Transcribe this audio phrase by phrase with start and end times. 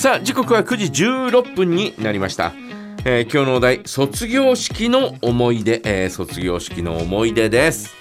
[0.00, 2.54] さあ時刻は9時16分になりました、
[3.04, 7.94] えー今日のお題卒業式の思い出、えー卒業式の思い出です。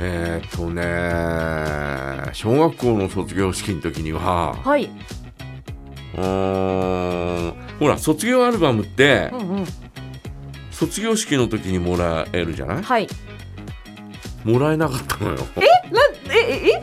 [0.00, 4.84] えーっとね小学校の卒業式の時にははい。
[4.84, 9.66] うーんほら卒業アルバムってうんうん。
[10.70, 12.82] 卒業式の時にもらえるじゃない？
[12.84, 13.08] はい。
[14.44, 15.36] もらえなかったのよ。
[15.36, 15.44] なん
[16.32, 16.80] えええ？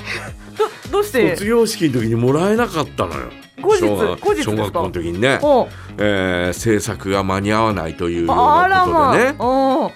[0.90, 1.30] どどうして？
[1.38, 3.30] 卒業式の時にもらえなかったのよ
[3.64, 5.68] 後日小学後日小学校の時にね、お
[5.98, 9.36] えー制作が間に合わないというようあらなことまでね。
[9.40, 9.44] あ。
[9.46, 9.92] お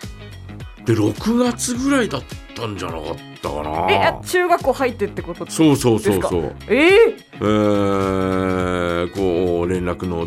[0.85, 2.21] で6月ぐらいだっ
[2.55, 3.87] たんじゃなかったかな。
[3.91, 5.45] えあ中学校入ってってこと？
[5.51, 6.55] そうそうそうそう。
[6.69, 10.25] ええー、こう連絡の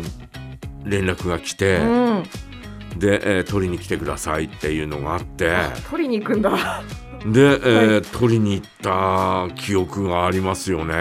[0.83, 2.99] 連絡が来て、ー、うん。
[2.99, 5.51] で、えー取りに来てくださいっていうのがあって。
[5.89, 6.51] 取りに行くんだ。
[6.53, 6.83] あ
[7.25, 10.93] で、えー取りに行った記憶がありますよね。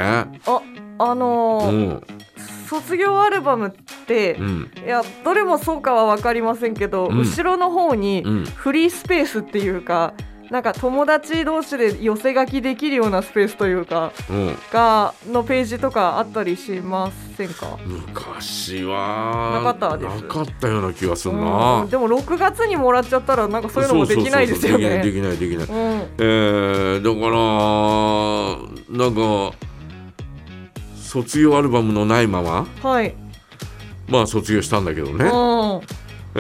[0.99, 2.03] あのーうん
[2.71, 3.71] 卒業アルバムっ
[4.07, 4.71] て、うん。
[4.87, 7.19] いやどれもそうかは分かりませんけど、うん。
[7.19, 8.45] 後ろの方にうん。
[8.45, 10.15] フリースペースっていうか
[10.51, 14.57] なんか友達同士で寄せ書きできるようなスペースというかうん。
[14.73, 17.79] がのページとかあったりしませんか？
[17.87, 20.23] 昔はなかったです。
[20.23, 21.85] なかったような気がするうな。
[21.85, 21.89] ん。
[21.89, 25.23] でも6月にもらっちゃったらなんかそういうのもできないですよそうそうそうできね。
[25.23, 25.79] ないできないできない。
[25.79, 26.01] うん。
[26.19, 29.57] えー、だからなんか
[31.11, 32.67] 卒業アルバムのないまま？
[32.83, 33.15] はい。
[34.09, 35.21] まあ卒業したんだけどね、うん。
[36.37, 36.39] え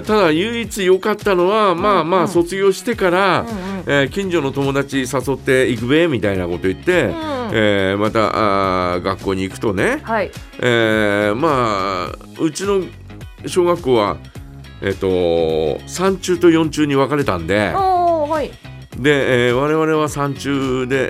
[0.00, 2.24] ーただ唯一良かったのは、まあまうん。
[2.24, 3.54] あ卒業してから、うんうん。
[3.86, 7.10] えー近所の友達誘って行くべみたいなこと言って、うん
[7.54, 10.30] えーまたあー学校に行くとね、はい。
[10.60, 12.82] えーまあうちの
[13.46, 14.18] 小学校は
[14.82, 18.50] えっ、と3中と4中に分かれたんではい。
[18.96, 21.08] で、えー我々は3中で、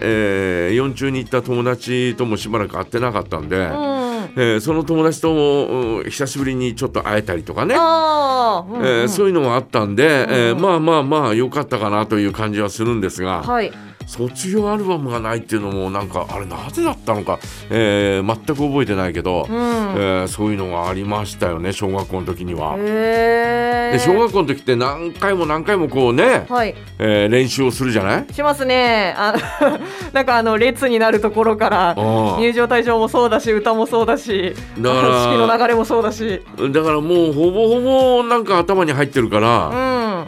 [0.69, 3.63] えー4中に行った友達ともしばらく会ってなかったんで、うん。
[3.65, 13.73] えーその友達ともうん久しぶりにちょっと会えたりとかね、うんうんえーそういうのがあったんで、うんえーまあまあまあ良かったかなという感じはするんですが、はい。
[14.07, 17.39] 卒業アルバムがないっていうのもなんかあれなぜだったのか、
[17.71, 19.57] えー全く覚えてないけど、うん。
[19.57, 22.77] えーそういうのがありましたよね小学校の時には。
[22.77, 26.75] で小学校の時って何回も何回もこうね、はい。
[26.99, 28.33] えー練習をするじゃない？
[28.33, 29.15] しますね。
[29.17, 29.35] あ
[30.13, 31.95] なんかあの列になるところから
[32.39, 36.43] 入場退場もそうだし歌もそうだしだから式の流れもそうだし。
[36.71, 40.27] だからもうほぼほぼなんか頭に入ってるかうら、ん。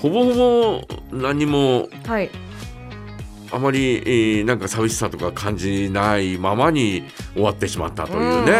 [0.00, 0.34] ほぼほ
[1.12, 2.30] ぼ何もはい。
[3.52, 7.04] あまり、えーなんか寂しさとか感じないままに
[7.34, 8.52] 終わってしまったというね、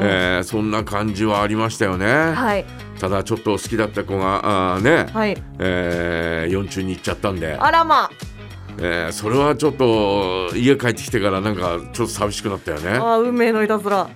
[0.00, 2.06] えーそんな感じはありましたよね。
[2.06, 2.64] はい
[2.98, 5.36] ただちょっと好きだった子があーね、はい。
[5.58, 8.10] えー、4中に行っちゃったんで、あらま。
[8.78, 12.90] えーそれはちょっと家帰ってきてからなんかちょっと寂しくなったよね。
[12.90, 14.08] あ運命のいたずら。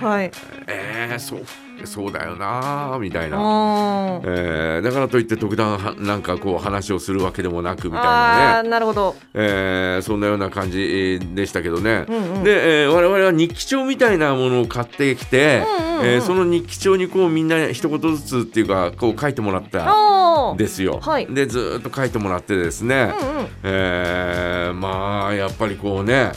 [0.00, 0.30] はい。
[0.66, 1.42] えー、そう
[1.84, 3.36] そうだよなーみたいな。
[3.38, 9.14] あえーだからといって特段はなんかこう話をするわけでもなくみたいあなね、ーなるほど。
[9.34, 20.52] えーそんなような感じでしたけどね、うんうんで、えー我々は日記帳みたいなものを買ってきて、うんうんうんえーその日記帳にこうみんな一言ずつっていうかこう書いてもらった。
[20.54, 20.98] んですよ。
[21.00, 23.48] はいでずーっと書いてもらってですね、うんうん。
[23.62, 26.32] えーまあやっぱりこうね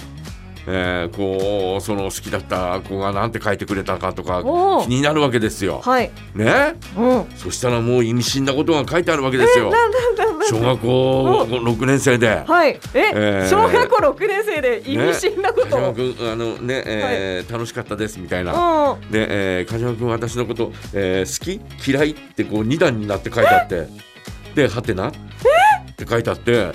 [0.70, 4.44] えーこうその好きだった子が何て書いてくれたかとか
[4.84, 5.80] 気になるわけですよ。
[5.84, 6.12] はい。
[6.36, 6.76] ね？
[6.98, 7.26] うん。
[7.38, 9.72] そしたらもう意味深なことが書いてあるわけですよ。
[10.50, 12.44] 小学校6年生で。
[12.46, 12.80] はい。
[12.94, 15.68] え、えー小学校六年生で意味深なこと。
[15.68, 18.92] 梶山君あのね、えー楽しかったですみたいな。
[18.92, 19.12] うん。
[19.12, 21.46] で、えー、梶山君私のこと、えー好
[21.80, 21.90] き？
[21.90, 22.12] 嫌い？
[22.12, 23.88] ってこう二段になって書いてあって
[24.56, 25.10] ではてな？
[25.10, 25.12] っ
[25.96, 26.72] て書いてあって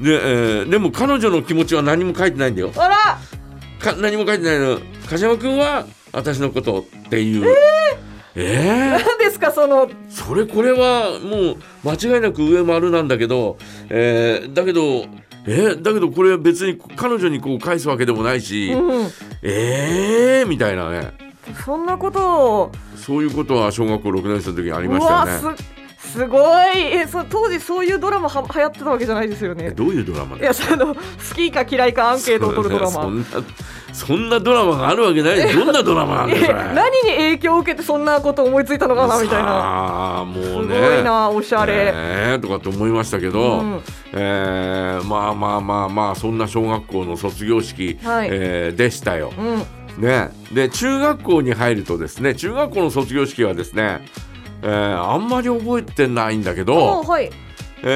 [0.00, 2.72] で,、えーでも彼女の気持ちは何も書いてないんだよ。
[2.76, 2.96] あら。
[3.78, 7.54] か何も書いてないの梶山君は私のことっていう。
[8.36, 9.88] えー何ですかその。
[10.08, 13.56] それこれはもう間違いなく上丸なんだけど、
[13.88, 15.06] えーだけど
[15.46, 15.82] えー？
[15.82, 19.10] だけどこれは別に彼女にこう返すわけでもないし、うん。
[19.42, 20.46] えー？
[20.48, 21.12] みたいなね
[21.64, 22.72] そんなことを。
[22.96, 25.56] そういうことは小学校6年生の時にありうましたわよね。
[26.14, 26.18] す。
[26.18, 26.38] すご
[26.72, 29.66] いえそ当時そういうドラマは流行ってたわけじゃないですよね。
[29.66, 31.00] えどういうドラマいやその好
[31.34, 32.90] きか嫌いかアンケートを取るドラマ。
[32.92, 33.26] そんな
[33.92, 39.48] そんなドラマがあるわけないどんなドラマなんだそれ何に影響を受けてそんなこと思いついたのかなみたいな。
[39.48, 41.92] さあもすごうねいなおしゃれ。
[41.92, 43.80] ねとかって思いましたけど、うん
[44.12, 49.32] えーまあまあまあまあそんな小学校の卒業式、はいえーでしたよ。
[49.38, 49.62] うん。
[50.02, 54.04] ね、で中学校に入るとですね中学校の卒業式はですね、
[54.64, 57.30] えーあんまり覚えてないんだけおど、はい。
[57.82, 57.90] え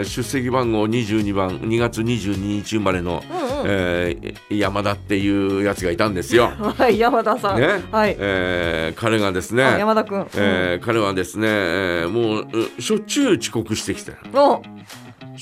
[0.00, 3.44] ー出席番号22番2月22日生まれの、うんうん。
[3.68, 6.50] えー山田っていうやつがいたんですよ。
[6.76, 12.48] はい山田さん、ねはい、えー彼がですね、あ山田君、えー彼はですね、えーもう
[12.78, 14.14] うしょっちゅう遅刻してきてし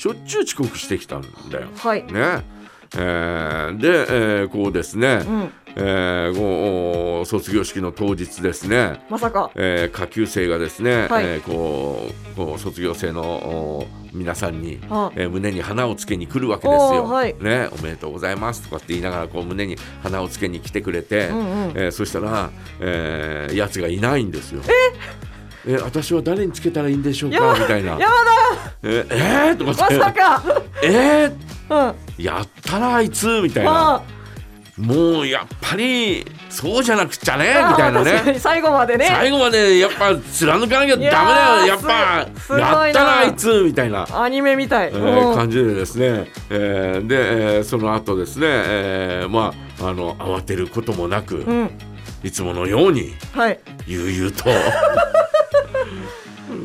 [0.07, 1.67] ょっちゅう遅刻してきたんだよ。
[1.77, 2.60] はい、ね
[2.95, 9.49] えーで、えーこうですね、うん、えー卒業式の当日ですね、まさか。
[9.55, 11.25] えー下級生がですね、はい。
[11.25, 15.11] えーこうこう卒業生のお皆さんに、あ。
[15.15, 17.35] えー胸に花をつけに来るわけですよ、おーはい。
[17.39, 17.69] ね。
[17.71, 21.45] おめでとうございますとかって言いながらこう胸に花をつけに来てくれて、うんうん。
[21.75, 22.49] えーそしたら、
[22.81, 24.61] えーやつがいないんですよ。
[25.65, 25.77] え？
[25.77, 27.37] 私は誰につけたらいいんでしょうか？
[27.37, 27.91] 山みたいな。
[27.91, 28.07] 山
[28.83, 29.97] ええー、と田かって。
[29.97, 30.61] まさか。
[30.83, 31.77] えうん。
[31.77, 31.93] ー、
[32.23, 33.95] やったなあいつみたいな。
[33.95, 34.03] あ。
[34.77, 38.39] もうやっぱりそうじゃなくちゃねあみたいなね。
[38.39, 39.05] 最後までね。
[39.05, 41.65] 最後までやっぱ貫かなきゃダメだよ。
[41.65, 41.89] いやっぱ
[42.57, 51.69] やったなあいつみたいな、アニメみたい、感じでですね、えーで、えーその後ですね、えーまああの慌てることもなく、うん。
[52.23, 53.59] いつものようにはい。
[53.87, 54.49] 悠々と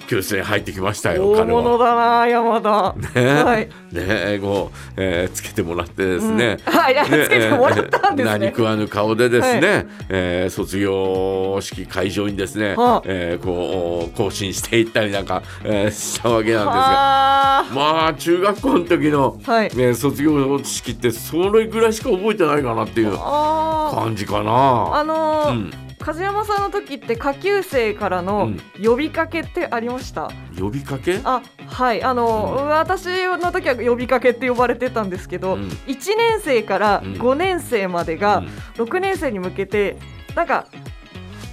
[0.06, 1.44] 教室に入ってきましたよ大。
[1.44, 3.42] 物だな山田、ね。
[3.42, 3.68] はい。
[3.92, 6.72] ねこう、えーつけてもらってですね、うん。
[6.72, 8.34] はいつけてもらったんですね。
[8.34, 13.02] えー何食わぬ顔でですね、えー卒業式会場にですね、はあ。
[13.04, 17.58] えーこう更新していったりなんか、えーしたわけなんですが。
[17.60, 17.64] あ。
[17.74, 19.76] まあ中学校の時の、はい。
[19.76, 24.96] ね、卒業式ってそれぐらいしか覚えてないかなっていう感じかな。
[24.96, 25.70] あのーうん、
[26.06, 28.60] 梶山さんの時って下級生からうのん。
[28.80, 31.20] 呼びかけってありました、呼びかけ？
[31.24, 32.02] あはい。
[32.04, 32.68] あの、うん。
[32.68, 35.66] 私の時は呼びかけって呼ばれてたんですけど、うん。
[35.66, 37.14] 1年生からうん。
[37.14, 38.46] 5年生までがうん。
[38.84, 39.96] 6年生に向けて
[40.36, 40.66] なんか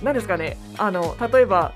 [0.04, 0.58] 何ですかね。
[0.78, 1.74] あの例えば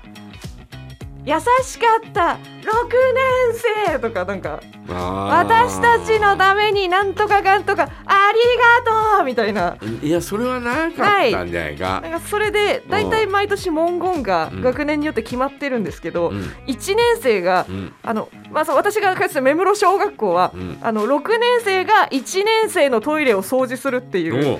[1.24, 1.34] 優
[1.64, 2.38] しかった。
[2.38, 9.76] 6年生とかなんか私たちのためになんとかかんとかありがとうみたいな。
[10.02, 12.00] いやそれはなかったんじゃないか。
[12.00, 14.62] なんかそれで大体毎年文言がうん。
[14.62, 16.40] 学年によって決まってるんですけど、うん。
[16.66, 17.92] 1年生がうん。
[18.02, 20.78] あの、まあ、そう私がかつて目室小学校は、うん。
[20.80, 24.58] あの6年生が1年生のトイレを掃除するっていう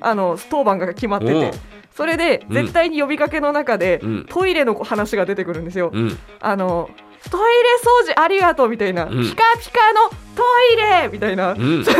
[0.00, 1.52] あの当番が決まってて
[1.94, 2.54] それでうん。
[2.54, 4.26] 絶対に呼びかけの中で、うん。
[4.28, 5.90] トイレの話が出てくるんですよ。
[5.92, 6.18] うん。
[6.40, 6.90] あの
[7.30, 9.22] トイレ掃除ありがとうみたいな、うん。
[9.22, 11.84] ピカピカのトイレみたいな、うん。
[11.84, 11.94] トイ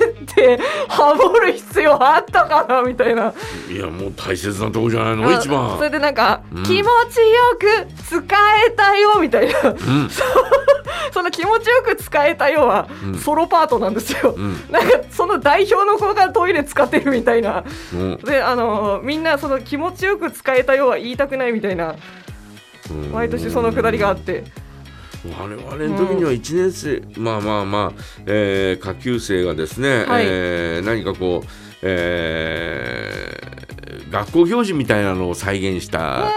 [0.00, 3.32] レってハモる必要あったかなみたいな。
[3.68, 5.28] いやもう大切なとこじゃないの？
[5.28, 5.76] あ一番。
[5.76, 6.62] それでなんか、うん。
[6.62, 6.88] 気持ちよ
[7.58, 8.22] く使
[8.66, 9.58] えたよみたいな。
[9.70, 10.10] うん。
[11.12, 13.18] その気持ちよく使えたよはうん。
[13.18, 14.64] ソロパートなんですよ、うん。
[14.70, 17.64] なんかその代表の子がトイレ使ってるみたいな。
[17.92, 18.16] うん。
[18.18, 21.90] であのみんなその気持ちよく使えたよは言いたくないみたいな。
[21.90, 21.96] うん
[23.12, 24.44] 毎年そのくだりがあって。
[25.24, 30.24] 我々の時には1年生、まあまあまあ、えー下級生がですね、はい。
[30.26, 31.48] えー何かこう、
[31.82, 36.28] えー学校行事みたいなのを再現した、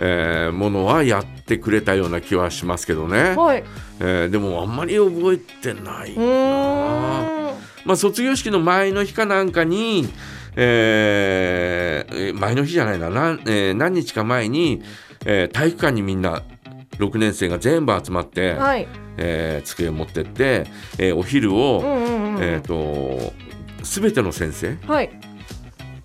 [0.00, 3.64] えーものはやってくれたような気はしますけどね、はい。
[4.00, 7.52] えーでもあんまり覚えてないうな
[7.84, 10.08] まあ、卒業式の前の日かなんかに、
[10.56, 13.08] え前の日じゃないな。
[13.08, 14.82] 何,、えー何日か前に、
[15.24, 16.42] えー体育館にみんな
[16.98, 18.86] 6年生が全部集まって、はい。
[19.16, 20.66] えー机を持ってって、
[20.98, 23.32] えーお昼を、うんうんうんえー、と
[23.82, 25.10] 全ての先生はい。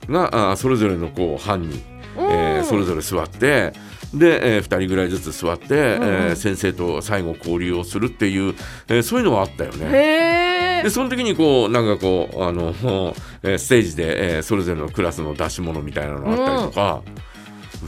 [0.09, 1.81] があーそれぞれのこう班に、
[2.17, 2.65] えーうん。
[2.65, 3.73] それぞれ座って
[4.13, 6.07] で、え2人ぐらいずつ座って、うんうん。
[6.29, 8.55] えー先生と最後交流をするっていう、
[8.87, 10.81] えーそういうのはあったよね。
[10.83, 12.73] でその時にこうなんかこうあの、
[13.43, 17.09] えーステージで、えーそれぞれのクラスの出し物みたいなのあったりとか、う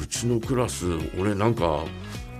[0.07, 0.85] ちのクラス
[1.19, 1.83] 俺なんか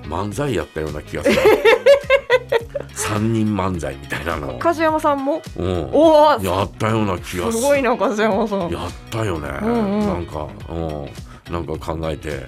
[0.03, 1.37] 漫才やったような気がする。
[2.93, 5.41] 三人漫才みたいなの、梶山さんも？
[5.57, 7.51] うん、おおやったような気がする。
[7.53, 8.69] すごいな梶山さん。
[8.69, 10.07] やったよね、うんうん。
[10.07, 12.45] なんか、うん、なんか考えて。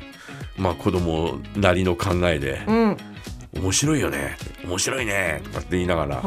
[0.57, 2.61] まあ子供なりの考えで。
[2.67, 2.97] うん
[3.55, 6.21] 「面白いよね面白いね」とかって言いながら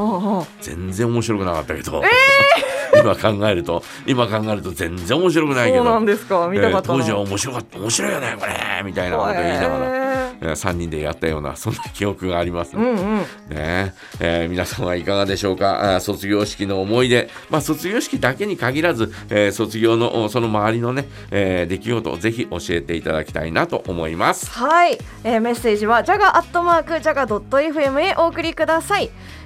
[0.60, 2.02] 全然面白くなかったけど、
[2.96, 6.48] 今考えると今考えると全然面白くないけどそうなんですか。
[6.50, 10.03] 見たかったな、えー当時は面白かった面白いよねこれみたいなこと言いながら、へえ
[10.52, 13.18] 3人でやったような そんな記憶がありますーうんうん。
[13.50, 13.94] ね。
[14.20, 15.98] えー皆さんはいかがでしょうか？
[16.00, 24.50] 卒業式の思い出、まあ、卒業式だけに限らず、えー卒業のおその周りのね、えー出来事をぜひ教えていただきたいなと思います。
[24.50, 29.10] はい、えーメッセージはジャガアットマークジャガドット FM へお送りください